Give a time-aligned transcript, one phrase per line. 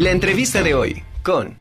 [0.00, 1.60] La entrevista de hoy con...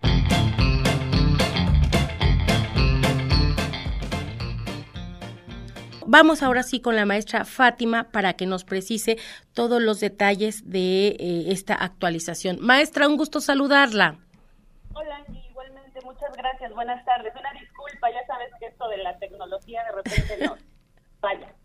[6.08, 9.17] Vamos ahora sí con la maestra Fátima para que nos precise
[9.54, 12.59] todos los detalles de eh, esta actualización.
[12.61, 14.20] Maestra, un gusto saludarla.
[14.93, 16.73] Hola, igualmente, muchas gracias.
[16.73, 17.33] Buenas tardes.
[17.37, 20.59] Una disculpa, ya sabes que esto de la tecnología de repente nos
[21.19, 21.58] falla.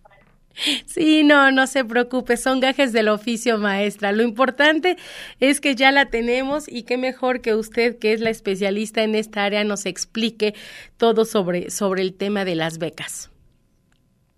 [0.86, 4.12] Sí, no, no se preocupe, son gajes del oficio, maestra.
[4.12, 4.96] Lo importante
[5.40, 9.14] es que ya la tenemos y qué mejor que usted, que es la especialista en
[9.14, 10.54] esta área, nos explique
[10.96, 13.30] todo sobre, sobre el tema de las becas.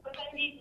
[0.02, 0.16] Pues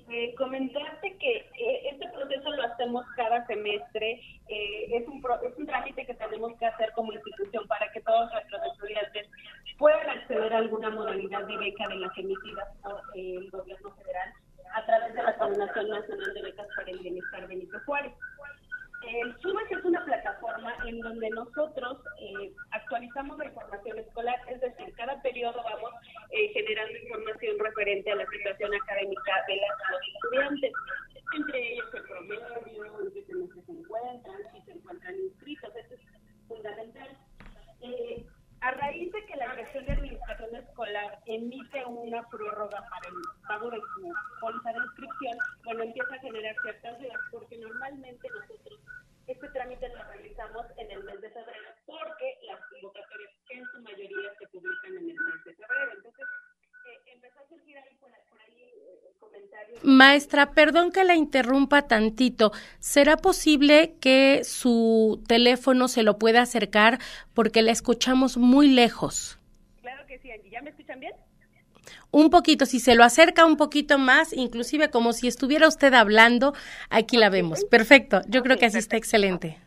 [0.09, 4.21] eh, comentarte que eh, este proceso lo hacemos cada semestre.
[4.47, 8.31] Eh, es, un es un trámite que tenemos que hacer como institución para que todos
[8.31, 9.27] nuestros estudiantes
[9.79, 14.33] puedan acceder a alguna modalidad de beca de las emitidas por el gobierno federal
[14.75, 18.11] a través de la Coordinación Nacional de Becas para el Bienestar Benito Juárez.
[19.07, 24.93] El SUBES es una plataforma en donde nosotros eh, actualizamos la información escolar, es decir,
[24.95, 25.91] cada periodo vamos
[26.31, 30.73] eh, generando información referente a la situación académica de los estudiantes,
[31.37, 36.47] entre ellos el promedio, en qué semestre se encuentran, si se encuentran inscritos, eso es
[36.47, 37.17] fundamental.
[37.81, 38.25] Eh,
[38.61, 43.15] a raíz de que la Dirección de Administración Escolar emite una prórroga para el
[43.47, 48.79] pago de su póliza de inscripción, bueno, empieza a generar ciertas dudas, porque normalmente nosotros
[49.25, 54.29] este trámite lo realizamos en el mes de febrero, porque las convocatorias en su mayoría
[54.37, 55.91] se publican en el mes de febrero.
[55.95, 56.25] Entonces,
[56.87, 59.79] eh, empezó a surgir ahí por, ahí eh, comentarios.
[59.81, 62.51] Maestra, perdón que la interrumpa tantito.
[62.79, 66.99] ¿Será posible que su teléfono se lo pueda acercar
[67.33, 69.39] porque la escuchamos muy lejos?
[70.51, 71.13] ¿Ya me escuchan bien?
[72.11, 76.53] un poquito, si se lo acerca un poquito más, inclusive como si estuviera usted hablando,
[76.89, 77.65] aquí la vemos.
[77.65, 79.57] Perfecto, yo creo que así está excelente.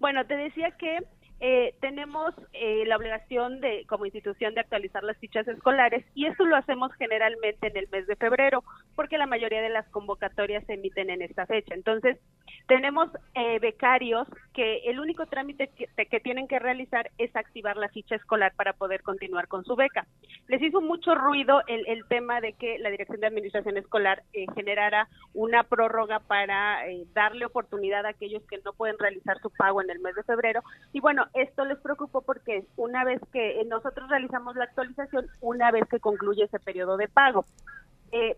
[0.00, 0.98] Bueno, te decía que
[1.40, 6.44] eh, tenemos eh, la obligación de, como institución, de actualizar las fichas escolares y esto
[6.44, 8.62] lo hacemos generalmente en el mes de febrero,
[8.94, 11.74] porque la mayoría de las convocatorias se emiten en esta fecha.
[11.74, 12.18] Entonces,
[12.70, 18.14] tenemos eh, becarios que el único trámite que, tienen que realizar es activar la ficha
[18.14, 20.06] escolar para poder continuar con su beca.
[20.46, 24.22] Les hizo mucho ruido el, el tema de que la Dirección de Administración Escolar
[24.54, 26.78] generara una prórroga para
[27.12, 30.62] darle oportunidad a aquellos que no pueden realizar su pago en el mes de febrero.
[30.92, 35.88] Y bueno, esto les preocupó porque una vez que nosotros realizamos la actualización, una vez
[35.90, 37.46] que concluye ese periodo de pago,
[38.12, 38.36] eh,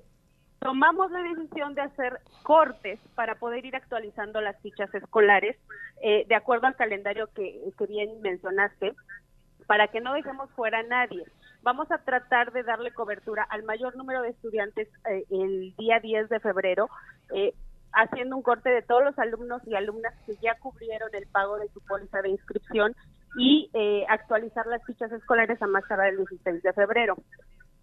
[0.63, 5.57] tomamos la decisión de hacer cortes para poder ir actualizando las fichas escolares
[6.03, 8.95] eh, de acuerdo al calendario que, bien mencionaste,
[9.67, 11.25] para que no dejemos fuera a nadie.
[11.63, 16.29] Vamos a tratar de darle cobertura al mayor número de estudiantes eh, el día 10
[16.29, 16.89] de febrero.
[17.35, 17.55] Eh,
[17.93, 21.69] haciendo un corte de todos los alumnos y alumnas que ya cubrieron el pago de
[21.69, 22.97] su póliza de inscripción
[23.37, 27.17] y eh, actualizar las fichas escolares a más tardar el 16 de febrero.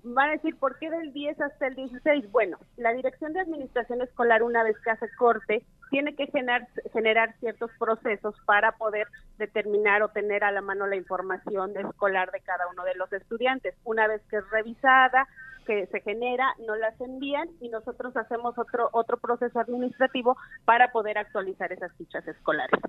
[0.03, 2.31] Van a decir, ¿por qué del 10 hasta el 16?
[2.31, 7.35] Bueno, la Dirección de Administración Escolar, una vez que hace corte, tiene que generar, generar
[7.39, 9.07] ciertos procesos para poder
[9.37, 13.75] determinar o tener a la mano la información escolar de cada uno de los estudiantes.
[13.83, 15.27] Una vez que es revisada,
[15.65, 21.17] que se genera, nos las envían y nosotros hacemos otro otro proceso administrativo para poder
[21.17, 22.79] actualizar esas fichas escolares.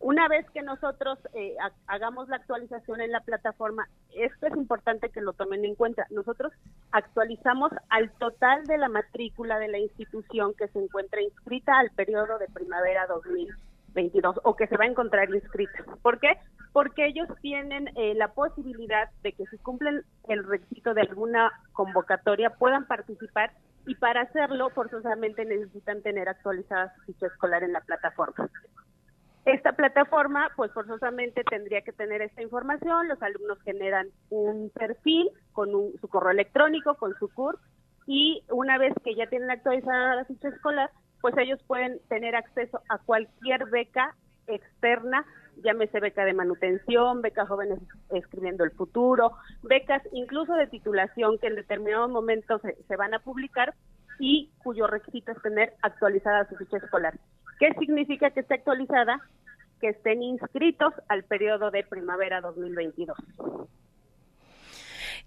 [0.00, 1.56] Una vez que nosotros eh,
[1.86, 6.06] hagamos la actualización en la plataforma, esto es importante que lo tomen en cuenta.
[6.10, 6.52] Nosotros
[6.92, 12.38] actualizamos al total de la matrícula de la institución que se encuentra inscrita al periodo
[12.38, 15.84] de primavera 2022 o que se va a encontrar inscrita.
[16.02, 16.38] ¿Por qué?
[16.78, 22.50] Porque ellos tienen eh, la posibilidad de que si cumplen el requisito de alguna convocatoria
[22.50, 23.50] puedan participar
[23.88, 28.48] y para hacerlo forzosamente necesitan tener actualizada su ficha escolar en la plataforma.
[29.44, 35.70] Esta plataforma, pues forzosamente tendría que tener esta información, los alumnos generan un perfil con
[36.00, 37.58] su correo electrónico, con su CUR,
[38.06, 42.80] y una vez que ya tienen actualizada la ficha escolar, pues ellos pueden tener acceso
[42.88, 44.14] a cualquier beca
[44.48, 45.24] externa
[45.62, 47.78] llámese beca de manutención, beca jóvenes
[48.10, 49.32] escribiendo el futuro,
[49.62, 53.74] becas incluso de titulación que en determinados momentos se, van a publicar
[54.18, 57.14] y cuyo requisito es tener actualizada su ficha escolar.
[57.58, 59.20] ¿Qué significa que esté actualizada?
[59.80, 63.16] Que estén inscritos al periodo de primavera 2022.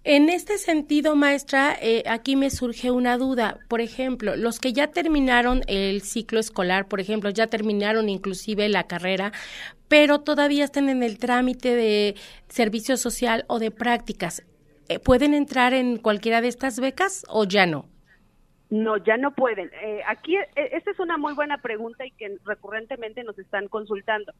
[0.03, 3.59] En este sentido, maestra, eh, aquí me surge una duda.
[3.67, 8.87] Por ejemplo, los que ya terminaron el ciclo escolar, por ejemplo, ya terminaron inclusive la
[8.87, 9.31] carrera,
[9.87, 12.15] pero todavía están en el trámite de
[12.49, 14.41] servicio social o de prácticas,
[14.89, 17.85] eh, ¿pueden entrar en cualquiera de estas becas o ya no?
[18.71, 19.69] No, ya no pueden.
[19.81, 24.31] Eh, aquí, esta es una muy buena pregunta y que recurrentemente nos están consultando.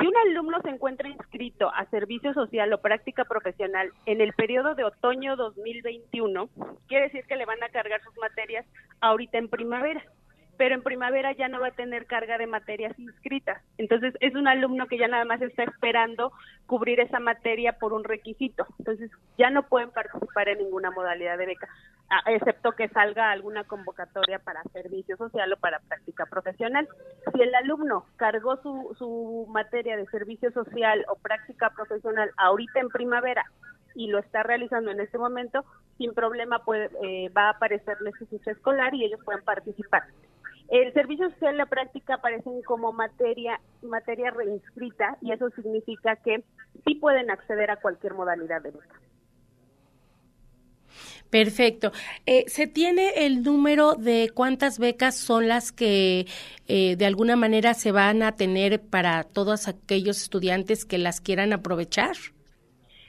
[0.00, 4.74] Si un alumno se encuentra inscrito a servicio social o práctica profesional en el periodo
[4.74, 6.50] de otoño 2021,
[6.88, 8.66] quiere decir que le van a cargar sus materias
[9.00, 10.02] ahorita en primavera
[10.58, 13.62] pero en primavera ya no va a tener carga de materias inscritas.
[13.78, 16.32] Entonces, es un alumno que ya nada más está esperando
[16.66, 18.66] cubrir esa materia por un requisito.
[18.80, 21.68] Entonces, ya no pueden participar en ninguna modalidad de beca,
[22.26, 26.88] excepto que salga alguna convocatoria para servicio social o para práctica profesional.
[27.32, 32.88] Si el alumno cargó su, su materia de servicio social o práctica profesional ahorita en
[32.88, 33.44] primavera
[33.94, 35.64] y lo está realizando en este momento,
[35.98, 40.04] sin problema puede, eh, va a aparecerle su ficha escolar y ellos pueden participar.
[40.68, 46.44] El servicio social y la práctica aparecen como materia, materia reinscrita y eso significa que
[46.86, 49.00] sí pueden acceder a cualquier modalidad de beca.
[51.30, 51.92] Perfecto.
[52.26, 56.26] Eh, ¿Se tiene el número de cuántas becas son las que
[56.66, 61.52] eh, de alguna manera se van a tener para todos aquellos estudiantes que las quieran
[61.52, 62.16] aprovechar?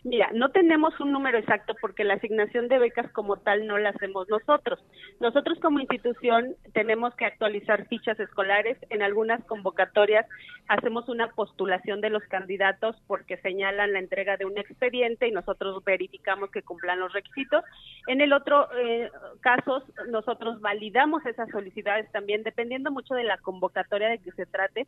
[0.04, 3.90] Mira, no tenemos un número exacto porque la asignación de becas como tal no la
[3.90, 4.80] hacemos nosotros.
[5.20, 8.78] Nosotros como institución tenemos que actualizar fichas escolares.
[8.90, 10.26] En algunas convocatorias
[10.68, 15.84] hacemos una postulación de los candidatos porque señalan la entrega de un expediente y nosotros
[15.84, 17.64] verificamos que cumplan los requisitos.
[18.08, 19.10] En el otro eh,
[19.42, 24.88] caso, nosotros validamos esas solicitudes también, dependiendo mucho de la convocatoria de que se trate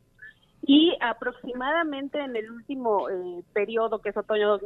[0.64, 4.60] y aproximadamente en el último eh, periodo, que es otoño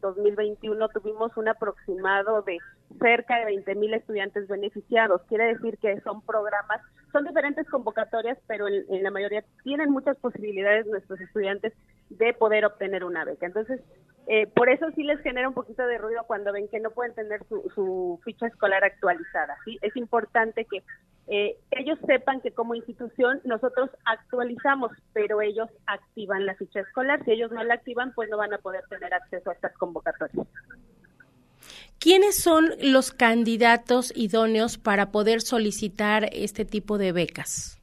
[0.00, 2.58] 2021, tuvimos un aproximado de
[3.00, 5.22] cerca de 20 mil estudiantes beneficiados.
[5.28, 6.80] Quiere decir que son programas,
[7.12, 11.72] son diferentes convocatorias, pero en, en, la mayoría tienen muchas posibilidades nuestros estudiantes
[12.10, 13.46] de poder obtener una beca.
[13.46, 13.80] Entonces,
[14.26, 17.14] eh, por eso sí les genera un poquito de ruido cuando ven que no pueden
[17.14, 19.56] tener su, su ficha escolar actualizada.
[19.64, 19.78] ¿sí?
[19.82, 20.82] Es importante que
[21.28, 27.24] eh, ellos sepan que como institución nosotros actualizamos, pero ellos activan la ficha escolar.
[27.24, 30.46] Si ellos no la activan, pues no van a poder tener acceso a estas convocatorias.
[31.98, 37.80] ¿Quiénes son los candidatos idóneos para poder solicitar este tipo de becas?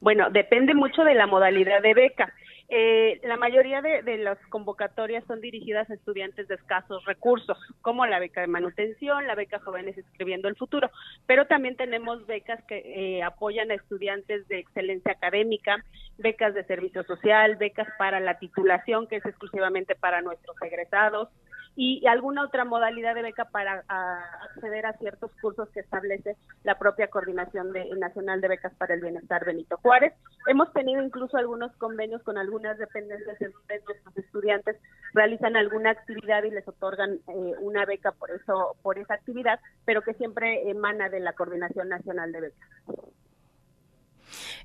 [0.00, 2.32] Bueno, depende mucho de la modalidad de beca.
[2.74, 8.18] Eh, la mayoría de, las convocatorias son dirigidas a estudiantes de escasos recursos, como la
[8.18, 10.90] beca de manutención, la beca Jóvenes Escribiendo el Futuro,
[11.26, 15.84] pero también tenemos becas que eh, apoyan a estudiantes de excelencia académica,
[16.16, 21.28] becas de servicio social, becas para la titulación, que es exclusivamente para nuestros egresados,
[21.74, 27.08] y alguna otra modalidad de beca para acceder a ciertos cursos que establece la propia
[27.08, 30.12] Coordinación Nacional de Becas para el Bienestar Benito Juárez.
[30.46, 34.76] Hemos tenido incluso algunos convenios con algunas dependencias en donde nuestros estudiantes
[35.14, 40.02] realizan alguna actividad y les otorgan eh, una beca por eso por esa actividad, pero
[40.02, 42.68] que siempre emana de la Coordinación Nacional de Becas.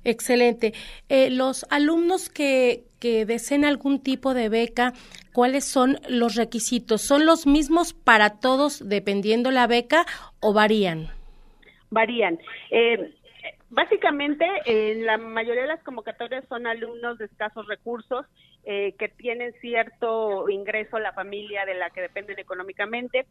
[0.04, 0.74] Excelente.
[1.08, 4.92] Eh, los alumnos que, que deseen algún tipo de beca,
[5.38, 7.00] ¿cuáles son los requisitos?
[7.00, 10.04] ¿Son los mismos para todos dependiendo la beca
[10.40, 11.10] o varían?
[11.90, 12.40] Varían.
[12.72, 13.14] Eh,
[13.70, 18.26] básicamente, en la mayoría de las convocatorias son alumnos de escasos recursos
[18.64, 23.24] eh, que tienen cierto ingreso la familia de la que dependen económicamente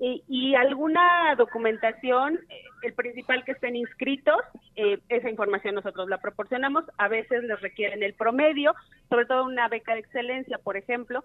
[0.00, 4.40] y, alguna documentación, eh, el principal que estén inscritos,
[4.74, 8.74] eh, esa información nosotros la proporcionamos, a veces les requieren el promedio,
[9.10, 11.22] sobre todo una beca de excelencia, por ejemplo,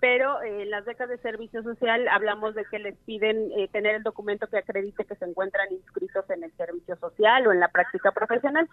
[0.00, 4.02] pero eh, las becas de servicio social hablamos de que les piden eh, tener el
[4.02, 8.12] documento que acredite que se encuentran inscritos en el servicio social o en la práctica
[8.12, 8.68] profesional.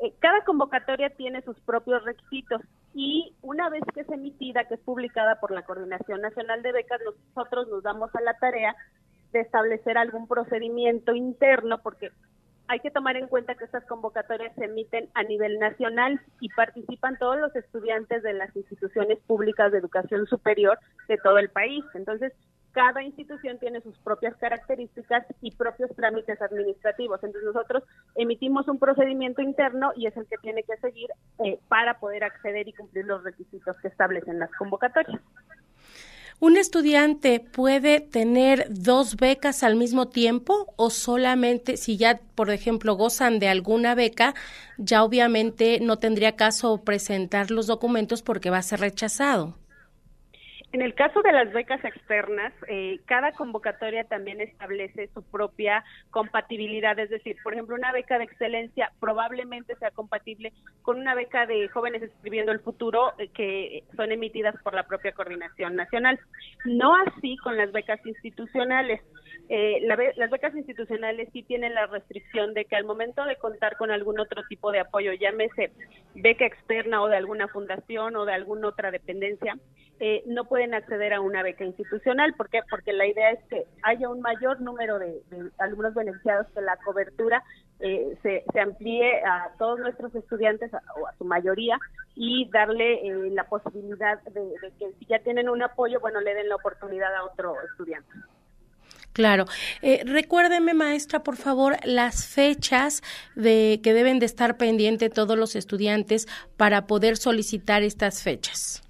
[0.00, 2.60] Eh, cada convocatoria tiene sus propios requisitos
[2.94, 7.00] y una vez que es emitida, que es publicada por la Coordinación Nacional de Becas,
[7.34, 8.76] nosotros nos damos a la tarea
[9.32, 12.10] de establecer algún procedimiento interno porque
[12.68, 17.16] hay que tomar en cuenta que estas convocatorias se emiten a nivel nacional y participan
[17.18, 21.84] todos los estudiantes de las instituciones públicas de educación superior de todo el país.
[21.94, 22.32] Entonces,
[22.72, 27.22] cada institución tiene sus propias características y propios trámites administrativos.
[27.24, 27.82] Entonces, nosotros
[28.16, 31.08] emitimos un procedimiento interno y es el que tiene que seguir
[31.42, 35.22] eh, para poder acceder y cumplir los requisitos que establecen las convocatorias.
[36.38, 42.94] ¿Un estudiante puede tener dos becas al mismo tiempo o solamente si ya, por ejemplo,
[42.94, 44.34] gozan de alguna beca,
[44.76, 49.56] ya obviamente no tendría caso presentar los documentos porque va a ser rechazado?
[50.72, 56.98] En el caso de las becas externas, eh, cada convocatoria también establece su propia compatibilidad,
[56.98, 61.68] es decir, por ejemplo, una beca de excelencia probablemente sea compatible con una beca de
[61.68, 66.18] jóvenes escribiendo el futuro eh, que son emitidas por la propia coordinación nacional.
[66.64, 69.00] No así con las becas institucionales.
[69.48, 69.80] Eh,
[70.16, 74.18] las becas institucionales sí tienen la restricción de que al momento de contar con algún
[74.18, 75.72] otro tipo de apoyo, llámese
[76.14, 79.56] beca externa o de alguna fundación o de alguna otra dependencia,
[80.00, 82.34] eh, no pueden acceder a una beca institucional.
[82.34, 82.60] ¿Por qué?
[82.68, 85.22] Porque la idea es que haya un mayor número de,
[85.58, 87.42] alumnos beneficiados, que la cobertura
[87.78, 91.78] eh, se, amplíe a todos nuestros estudiantes o a su mayoría
[92.14, 96.48] y darle la posibilidad de, de que si ya tienen un apoyo, bueno, le den
[96.48, 98.10] la oportunidad a otro estudiante.
[99.16, 99.46] Claro.
[99.80, 103.02] Eh, recuérdeme, maestra, por favor, las fechas
[103.34, 106.26] de que deben de estar pendientes todos los estudiantes
[106.58, 108.82] para poder solicitar estas fechas.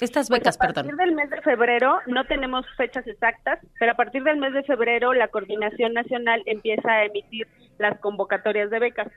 [0.00, 0.84] Estas pues becas, perdón.
[0.84, 4.52] A partir del mes de febrero no tenemos fechas exactas, pero a partir del mes
[4.52, 9.08] de febrero la Coordinación Nacional empieza a emitir las convocatorias de becas.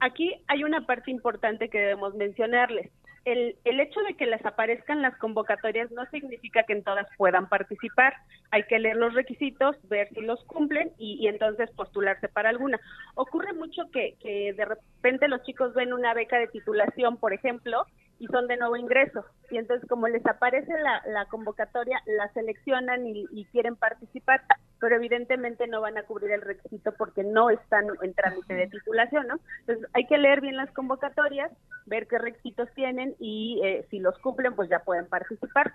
[0.00, 2.90] Aquí hay una parte importante que debemos mencionarles
[3.24, 7.48] el, el hecho de que les aparezcan las convocatorias no significa que en todas puedan
[7.48, 8.14] participar.
[8.50, 12.80] Hay que leer los requisitos, ver si los cumplen y, y entonces postularse para alguna.
[13.14, 17.86] Ocurre mucho que, que de repente los chicos ven una beca de titulación, por ejemplo,
[18.22, 19.24] y son de nuevo ingreso.
[19.50, 24.42] Y entonces como les aparece la, la convocatoria, la seleccionan y, y, quieren participar,
[24.78, 29.26] pero evidentemente no van a cubrir el requisito porque no están en trámite de titulación,
[29.26, 29.40] ¿no?
[29.60, 31.50] Entonces hay que leer bien las convocatorias,
[31.92, 35.74] ver qué requisitos tienen y eh, si los cumplen, pues ya pueden participar.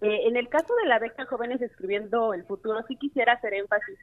[0.00, 3.98] Eh, en el caso de la beca Jóvenes Escribiendo el Futuro, sí quisiera hacer énfasis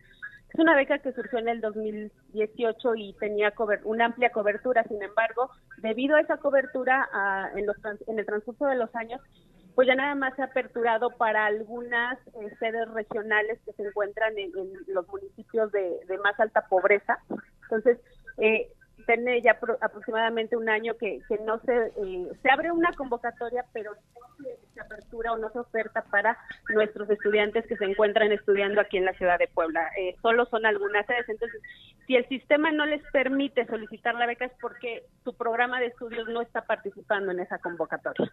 [0.53, 3.51] es una beca que surgió en el 2018 y tenía
[3.85, 7.09] una amplia cobertura, sin embargo, debido a esa cobertura
[7.55, 7.75] en, los,
[8.05, 9.19] en el transcurso de los años,
[9.73, 14.37] pues ya nada más se ha aperturado para algunas eh, sedes regionales que se encuentran
[14.37, 14.51] en,
[14.87, 17.17] los municipios de, más alta pobreza.
[17.63, 17.97] Entonces,
[18.37, 18.71] eh,
[19.05, 23.91] tiene ya aproximadamente un año que, que no se, eh, se abre una convocatoria, pero
[23.93, 26.37] no se, apertura o no se oferta para
[26.69, 29.89] nuestros estudiantes que se encuentran estudiando aquí en la ciudad de Puebla.
[29.99, 31.27] Eh, solo son algunas sedes.
[31.29, 31.61] Entonces,
[32.07, 36.27] si el sistema no les permite solicitar la beca es porque su programa de estudios
[36.29, 38.31] no está participando en esa convocatoria.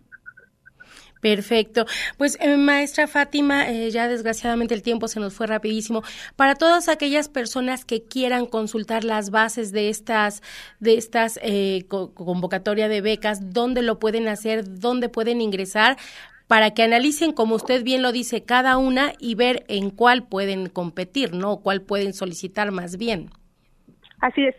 [1.21, 1.85] Perfecto.
[2.17, 6.03] Pues eh, maestra Fátima, eh, ya desgraciadamente el tiempo se nos fue rapidísimo.
[6.35, 10.43] Para todas aquellas personas que quieran consultar las bases de estas
[10.81, 15.99] de estas eh, convocatoria de becas, dónde lo pueden hacer, dónde pueden ingresar
[16.47, 20.69] para que analicen, como usted bien lo dice, cada una y ver en cuál pueden
[20.69, 21.59] competir, ¿no?
[21.59, 23.31] Cuál pueden solicitar más bien.
[24.21, 24.57] Así es.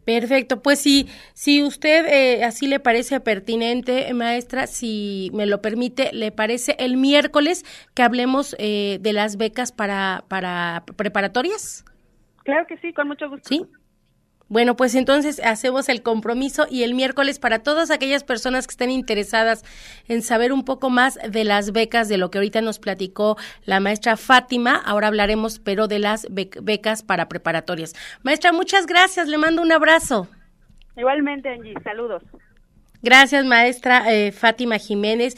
[0.04, 6.12] Perfecto, pues si, si usted eh, así le parece pertinente, maestra, si me lo permite,
[6.12, 11.86] le parece el miércoles que hablemos eh, de las becas para, para preparatorias.
[12.44, 13.48] Claro que sí, con mucho gusto.
[13.48, 13.64] Sí.
[14.52, 18.92] Bueno, pues entonces hacemos el compromiso y el miércoles para todas aquellas personas que estén
[18.92, 19.64] interesadas
[20.10, 23.80] en saber un poco más de las becas, de lo que ahorita nos platicó la
[23.80, 27.94] maestra Fátima, ahora hablaremos pero de las becas para preparatorias.
[28.24, 30.28] Maestra, muchas gracias, le mando un abrazo.
[30.98, 32.22] Igualmente, Angie, saludos.
[33.04, 35.36] Gracias, maestra eh, Fátima Jiménez.